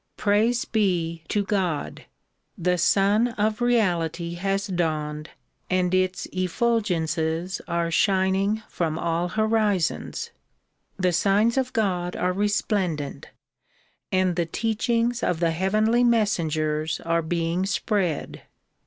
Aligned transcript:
Praise 0.17 0.65
be 0.65 1.23
to 1.27 1.43
God! 1.43 2.05
the 2.57 2.79
Sun 2.79 3.27
of 3.37 3.61
Reality 3.61 4.33
has 4.33 4.65
dawned 4.65 5.29
and 5.69 5.93
its 5.93 6.25
efful 6.33 6.81
gences 6.81 7.61
are 7.67 7.91
shining 7.91 8.63
from 8.67 8.97
all 8.97 9.27
horizons. 9.27 10.31
The 10.97 11.13
signs 11.13 11.55
of 11.55 11.71
God 11.71 12.15
are 12.15 12.33
resplendent 12.33 13.27
and 14.11 14.35
the 14.35 14.47
teachings 14.47 15.21
of 15.21 15.39
the 15.39 15.51
heavenly 15.51 16.03
messengers 16.03 16.99
are 17.01 17.21
being 17.21 17.67
spread. 17.67 18.41